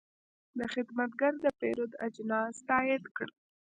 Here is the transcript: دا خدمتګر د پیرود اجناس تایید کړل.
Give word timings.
دا 0.57 0.65
خدمتګر 0.73 1.33
د 1.43 1.45
پیرود 1.59 1.91
اجناس 2.05 2.55
تایید 2.69 3.03
کړل. 3.15 3.31